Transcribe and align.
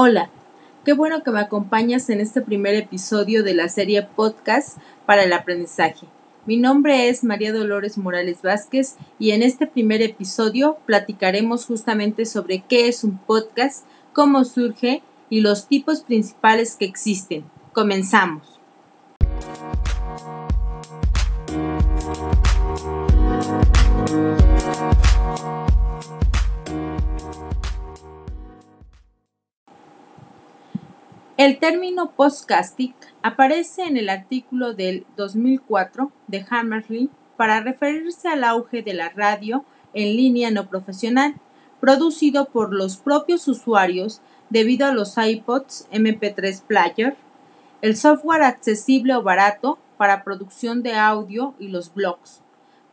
Hola, 0.00 0.30
qué 0.84 0.92
bueno 0.92 1.24
que 1.24 1.32
me 1.32 1.40
acompañas 1.40 2.08
en 2.08 2.20
este 2.20 2.40
primer 2.40 2.76
episodio 2.76 3.42
de 3.42 3.52
la 3.52 3.68
serie 3.68 4.04
Podcast 4.04 4.78
para 5.06 5.24
el 5.24 5.32
Aprendizaje. 5.32 6.06
Mi 6.46 6.56
nombre 6.56 7.08
es 7.08 7.24
María 7.24 7.52
Dolores 7.52 7.98
Morales 7.98 8.40
Vázquez 8.42 8.94
y 9.18 9.32
en 9.32 9.42
este 9.42 9.66
primer 9.66 10.00
episodio 10.02 10.78
platicaremos 10.86 11.66
justamente 11.66 12.26
sobre 12.26 12.60
qué 12.60 12.86
es 12.86 13.02
un 13.02 13.18
podcast, 13.18 13.86
cómo 14.12 14.44
surge 14.44 15.02
y 15.30 15.40
los 15.40 15.66
tipos 15.66 16.02
principales 16.02 16.76
que 16.76 16.84
existen. 16.84 17.42
Comenzamos. 17.72 18.57
El 31.38 31.60
término 31.60 32.10
podcasting 32.16 32.96
aparece 33.22 33.84
en 33.84 33.96
el 33.96 34.08
artículo 34.08 34.74
del 34.74 35.06
2004 35.16 36.10
de 36.26 36.44
Hammersley 36.50 37.10
para 37.36 37.60
referirse 37.60 38.26
al 38.26 38.42
auge 38.42 38.82
de 38.82 38.92
la 38.92 39.10
radio 39.10 39.64
en 39.94 40.16
línea 40.16 40.50
no 40.50 40.68
profesional, 40.68 41.36
producido 41.80 42.46
por 42.46 42.74
los 42.74 42.96
propios 42.96 43.46
usuarios 43.46 44.20
debido 44.50 44.88
a 44.88 44.92
los 44.92 45.16
iPods 45.16 45.86
MP3 45.92 46.60
Player, 46.62 47.16
el 47.82 47.96
software 47.96 48.42
accesible 48.42 49.14
o 49.14 49.22
barato 49.22 49.78
para 49.96 50.24
producción 50.24 50.82
de 50.82 50.96
audio 50.96 51.54
y 51.60 51.68
los 51.68 51.94
blogs. 51.94 52.42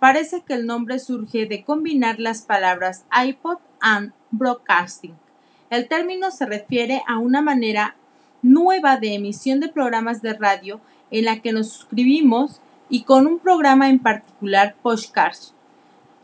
Parece 0.00 0.42
que 0.42 0.54
el 0.54 0.66
nombre 0.66 0.98
surge 0.98 1.46
de 1.46 1.62
combinar 1.62 2.18
las 2.18 2.42
palabras 2.42 3.04
iPod 3.24 3.58
and 3.80 4.12
broadcasting. 4.32 5.14
El 5.70 5.86
término 5.86 6.32
se 6.32 6.44
refiere 6.44 7.04
a 7.06 7.18
una 7.18 7.40
manera 7.40 7.94
nueva 8.42 8.96
de 8.96 9.14
emisión 9.14 9.60
de 9.60 9.68
programas 9.68 10.20
de 10.20 10.34
radio 10.34 10.80
en 11.10 11.24
la 11.24 11.40
que 11.40 11.52
nos 11.52 11.68
suscribimos 11.72 12.60
y 12.88 13.04
con 13.04 13.26
un 13.26 13.38
programa 13.38 13.88
en 13.88 13.98
particular 13.98 14.76
Postcard. 14.82 15.36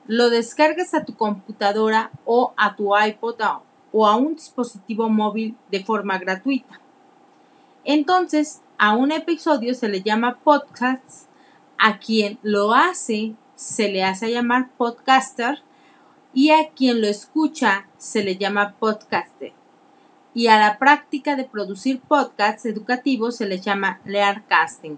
Lo 0.06 0.30
descargas 0.30 0.94
a 0.94 1.04
tu 1.04 1.14
computadora 1.14 2.10
o 2.24 2.52
a 2.56 2.76
tu 2.76 2.96
iPod 2.96 3.40
o 3.92 4.06
a 4.06 4.16
un 4.16 4.34
dispositivo 4.34 5.08
móvil 5.08 5.56
de 5.70 5.84
forma 5.84 6.18
gratuita. 6.18 6.80
Entonces, 7.84 8.60
a 8.76 8.94
un 8.96 9.12
episodio 9.12 9.74
se 9.74 9.88
le 9.88 10.02
llama 10.02 10.38
podcast, 10.42 11.28
a 11.78 11.98
quien 11.98 12.38
lo 12.42 12.74
hace 12.74 13.34
se 13.58 13.88
le 13.88 14.04
hace 14.04 14.30
llamar 14.30 14.70
podcaster 14.76 15.62
y 16.32 16.50
a 16.50 16.70
quien 16.70 17.00
lo 17.00 17.08
escucha 17.08 17.88
se 17.98 18.22
le 18.22 18.36
llama 18.36 18.76
podcaster 18.78 19.57
y 20.38 20.46
a 20.46 20.56
la 20.56 20.78
práctica 20.78 21.34
de 21.34 21.42
producir 21.42 21.98
podcasts 21.98 22.64
educativos 22.64 23.34
se 23.34 23.46
les 23.46 23.60
llama 23.60 23.98
Learcasting. 24.04 24.96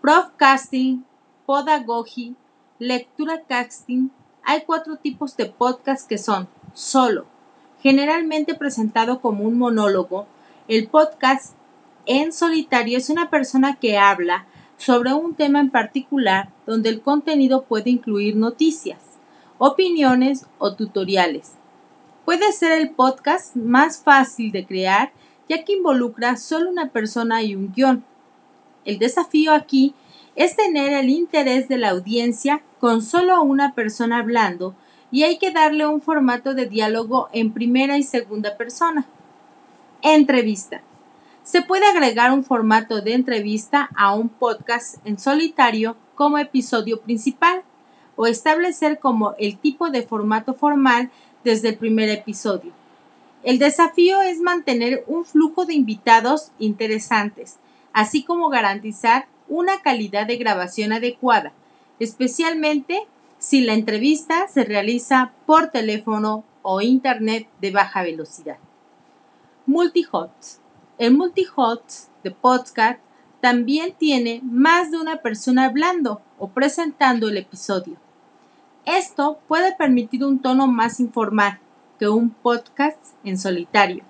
Profcasting, 0.00 1.04
Podagogy, 1.44 2.34
Lectura 2.78 3.42
Casting. 3.46 4.08
Hay 4.42 4.62
cuatro 4.64 4.96
tipos 4.96 5.36
de 5.36 5.44
podcast 5.44 6.08
que 6.08 6.16
son 6.16 6.48
solo, 6.72 7.26
generalmente 7.82 8.54
presentado 8.54 9.20
como 9.20 9.44
un 9.44 9.58
monólogo. 9.58 10.26
El 10.66 10.88
podcast 10.88 11.52
en 12.06 12.32
solitario 12.32 12.96
es 12.96 13.10
una 13.10 13.28
persona 13.28 13.76
que 13.76 13.98
habla 13.98 14.46
sobre 14.78 15.12
un 15.12 15.34
tema 15.34 15.60
en 15.60 15.68
particular 15.68 16.48
donde 16.64 16.88
el 16.88 17.02
contenido 17.02 17.64
puede 17.64 17.90
incluir 17.90 18.34
noticias, 18.34 19.18
opiniones 19.58 20.46
o 20.58 20.74
tutoriales. 20.74 21.59
Puede 22.30 22.52
ser 22.52 22.70
el 22.80 22.90
podcast 22.90 23.56
más 23.56 24.04
fácil 24.04 24.52
de 24.52 24.64
crear 24.64 25.10
ya 25.48 25.64
que 25.64 25.72
involucra 25.72 26.36
solo 26.36 26.70
una 26.70 26.90
persona 26.90 27.42
y 27.42 27.56
un 27.56 27.72
guion. 27.72 28.04
El 28.84 29.00
desafío 29.00 29.52
aquí 29.52 29.96
es 30.36 30.54
tener 30.54 30.92
el 30.92 31.10
interés 31.10 31.66
de 31.66 31.76
la 31.76 31.90
audiencia 31.90 32.62
con 32.78 33.02
solo 33.02 33.42
una 33.42 33.74
persona 33.74 34.18
hablando 34.18 34.76
y 35.10 35.24
hay 35.24 35.38
que 35.38 35.50
darle 35.50 35.88
un 35.88 36.00
formato 36.00 36.54
de 36.54 36.66
diálogo 36.66 37.28
en 37.32 37.52
primera 37.52 37.98
y 37.98 38.04
segunda 38.04 38.56
persona. 38.56 39.06
Entrevista. 40.00 40.82
Se 41.42 41.62
puede 41.62 41.86
agregar 41.86 42.30
un 42.30 42.44
formato 42.44 43.00
de 43.00 43.14
entrevista 43.14 43.90
a 43.96 44.14
un 44.14 44.28
podcast 44.28 45.04
en 45.04 45.18
solitario 45.18 45.96
como 46.14 46.38
episodio 46.38 47.00
principal 47.00 47.64
o 48.14 48.28
establecer 48.28 49.00
como 49.00 49.34
el 49.38 49.58
tipo 49.58 49.90
de 49.90 50.02
formato 50.02 50.54
formal 50.54 51.10
desde 51.44 51.70
el 51.70 51.76
primer 51.76 52.08
episodio. 52.08 52.72
El 53.42 53.58
desafío 53.58 54.20
es 54.20 54.40
mantener 54.40 55.04
un 55.06 55.24
flujo 55.24 55.64
de 55.64 55.74
invitados 55.74 56.52
interesantes, 56.58 57.58
así 57.92 58.22
como 58.22 58.50
garantizar 58.50 59.26
una 59.48 59.80
calidad 59.80 60.26
de 60.26 60.36
grabación 60.36 60.92
adecuada, 60.92 61.52
especialmente 61.98 63.06
si 63.38 63.62
la 63.62 63.72
entrevista 63.72 64.46
se 64.48 64.64
realiza 64.64 65.32
por 65.46 65.70
teléfono 65.70 66.44
o 66.62 66.82
internet 66.82 67.48
de 67.60 67.70
baja 67.70 68.02
velocidad. 68.02 68.58
Multihots. 69.66 70.60
El 70.98 71.14
multihots 71.14 72.08
de 72.22 72.30
podcast 72.30 73.00
también 73.40 73.94
tiene 73.96 74.40
más 74.44 74.90
de 74.90 74.98
una 74.98 75.16
persona 75.16 75.64
hablando 75.64 76.20
o 76.38 76.48
presentando 76.48 77.28
el 77.28 77.38
episodio. 77.38 77.96
Esto 78.86 79.38
puede 79.46 79.74
permitir 79.74 80.24
un 80.24 80.38
tono 80.38 80.66
más 80.66 81.00
informal 81.00 81.58
que 81.98 82.08
un 82.08 82.30
podcast 82.30 82.98
en 83.24 83.38
solitario. 83.38 84.04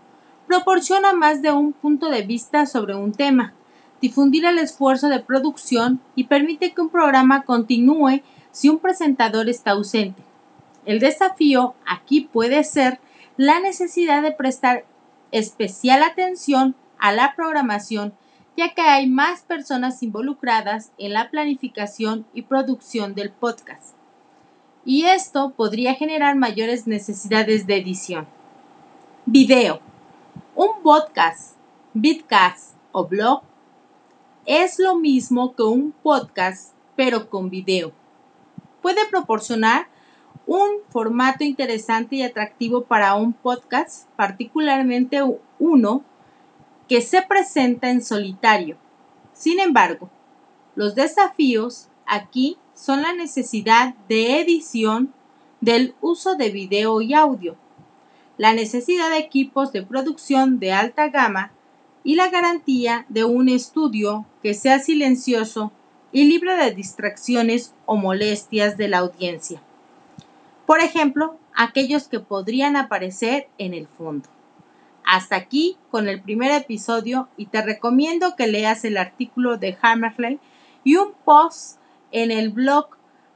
Proporciona 0.47 1.12
más 1.12 1.42
de 1.42 1.50
un 1.50 1.72
punto 1.72 2.08
de 2.08 2.22
vista 2.22 2.66
sobre 2.66 2.94
un 2.94 3.12
tema, 3.12 3.53
difundir 4.00 4.44
el 4.44 4.58
esfuerzo 4.58 5.08
de 5.08 5.20
producción 5.20 6.00
y 6.14 6.25
permite 6.25 6.72
que 6.72 6.81
un 6.81 6.88
programa 6.88 7.42
continúe 7.42 8.22
si 8.53 8.69
un 8.69 8.78
presentador 8.78 9.48
está 9.48 9.72
ausente. 9.72 10.22
El 10.87 11.00
desafío 11.00 11.75
aquí 11.84 12.20
puede 12.20 12.62
ser 12.62 13.00
la 13.37 13.58
necesidad 13.58 14.22
de 14.22 14.32
prestar 14.32 14.84
especial 15.32 16.04
atención 16.04 16.76
a 16.98 17.12
la 17.12 17.34
programación 17.34 18.14
ya 18.56 18.75
que 18.75 18.82
hay 18.82 19.08
más 19.08 19.42
personas 19.42 20.02
involucradas 20.02 20.92
en 20.98 21.14
la 21.14 21.31
planificación 21.31 22.26
y 22.34 22.42
producción 22.42 23.14
del 23.14 23.31
podcast 23.31 24.00
y 24.84 25.04
esto 25.04 25.52
podría 25.56 25.94
generar 25.94 26.36
mayores 26.36 26.86
necesidades 26.86 27.66
de 27.66 27.76
edición. 27.76 28.26
Video. 29.26 29.80
Un 30.54 30.82
podcast, 30.82 31.56
vidcast 31.94 32.74
o 32.92 33.06
blog 33.06 33.42
es 34.46 34.78
lo 34.78 34.96
mismo 34.96 35.54
que 35.54 35.62
un 35.62 35.92
podcast 35.92 36.74
pero 36.96 37.28
con 37.28 37.50
video. 37.50 37.92
Puede 38.82 39.06
proporcionar 39.10 39.88
un 40.46 40.69
formato 40.88 41.44
interesante 41.44 42.16
y 42.16 42.22
atractivo 42.22 42.84
para 42.84 43.14
un 43.14 43.32
podcast, 43.32 44.08
particularmente 44.16 45.20
uno 45.58 46.02
que 46.88 47.00
se 47.02 47.22
presenta 47.22 47.90
en 47.90 48.02
solitario. 48.02 48.76
Sin 49.32 49.60
embargo, 49.60 50.10
los 50.74 50.94
desafíos 50.94 51.89
aquí 52.10 52.59
son 52.75 53.03
la 53.03 53.12
necesidad 53.12 53.94
de 54.09 54.41
edición 54.41 55.15
del 55.60 55.94
uso 56.00 56.34
de 56.34 56.50
video 56.50 57.00
y 57.00 57.15
audio, 57.15 57.56
la 58.37 58.53
necesidad 58.53 59.10
de 59.10 59.19
equipos 59.19 59.72
de 59.72 59.82
producción 59.82 60.59
de 60.59 60.72
alta 60.72 61.09
gama 61.09 61.53
y 62.03 62.16
la 62.16 62.28
garantía 62.28 63.06
de 63.09 63.25
un 63.25 63.49
estudio 63.49 64.26
que 64.43 64.54
sea 64.54 64.81
silencioso 64.81 65.70
y 66.10 66.25
libre 66.25 66.56
de 66.56 66.75
distracciones 66.75 67.75
o 67.87 67.96
molestias 67.96 68.76
de 68.76 68.88
la 68.88 68.99
audiencia. 68.99 69.62
Por 70.67 70.81
ejemplo, 70.81 71.37
aquellos 71.55 72.08
que 72.08 72.19
podrían 72.19 72.75
aparecer 72.75 73.49
en 73.58 73.73
el 73.73 73.87
fondo. 73.87 74.29
Hasta 75.05 75.37
aquí 75.37 75.76
con 75.90 76.08
el 76.08 76.20
primer 76.20 76.50
episodio 76.50 77.29
y 77.37 77.46
te 77.46 77.62
recomiendo 77.62 78.34
que 78.34 78.49
leas 78.49 78.84
el 78.84 78.96
artículo 78.96 79.58
de 79.58 79.79
Hammerley 79.81 80.40
y 80.82 80.96
un 80.96 81.12
post 81.25 81.80
en 82.12 82.30
el 82.30 82.50
blog 82.50 82.88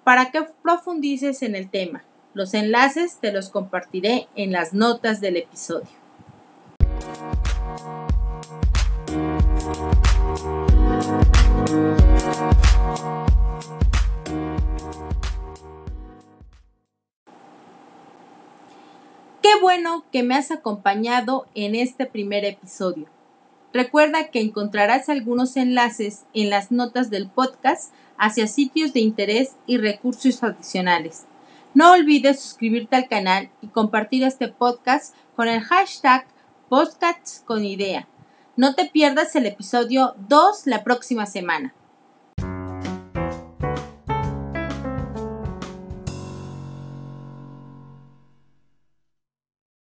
para 0.04 0.30
que 0.30 0.46
profundices 0.62 1.42
en 1.42 1.54
el 1.56 1.70
tema. 1.70 2.04
Los 2.34 2.54
enlaces 2.54 3.18
te 3.20 3.32
los 3.32 3.48
compartiré 3.48 4.28
en 4.34 4.52
las 4.52 4.74
notas 4.74 5.20
del 5.20 5.36
episodio. 5.36 5.88
Qué 19.42 19.60
bueno 19.60 20.04
que 20.10 20.22
me 20.22 20.34
has 20.34 20.50
acompañado 20.50 21.46
en 21.54 21.74
este 21.74 22.06
primer 22.06 22.44
episodio. 22.44 23.13
Recuerda 23.74 24.28
que 24.28 24.40
encontrarás 24.40 25.08
algunos 25.08 25.56
enlaces 25.56 26.26
en 26.32 26.48
las 26.48 26.70
notas 26.70 27.10
del 27.10 27.28
podcast 27.28 27.92
hacia 28.16 28.46
sitios 28.46 28.92
de 28.92 29.00
interés 29.00 29.56
y 29.66 29.78
recursos 29.78 30.44
adicionales. 30.44 31.24
No 31.74 31.90
olvides 31.90 32.38
suscribirte 32.38 32.94
al 32.94 33.08
canal 33.08 33.50
y 33.60 33.66
compartir 33.66 34.22
este 34.22 34.46
podcast 34.46 35.12
con 35.34 35.48
el 35.48 35.60
hashtag 35.60 36.24
Podcasts 36.68 37.42
con 37.44 37.64
idea. 37.64 38.06
No 38.56 38.76
te 38.76 38.84
pierdas 38.86 39.34
el 39.34 39.44
episodio 39.46 40.14
2 40.28 40.66
la 40.66 40.84
próxima 40.84 41.26
semana. 41.26 41.74